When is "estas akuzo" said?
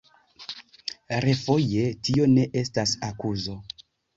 2.63-3.63